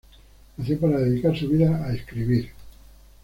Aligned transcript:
Nació 0.57 0.79
para 0.79 0.97
dedicar 0.97 1.37
su 1.37 1.47
vida 1.47 1.85
a 1.85 1.93
escribir. 1.93 2.49